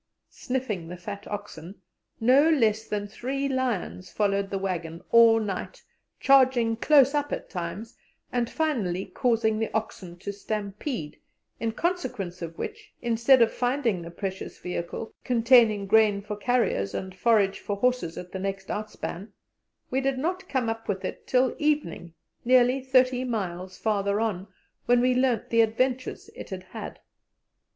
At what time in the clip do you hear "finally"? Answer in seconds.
8.49-9.05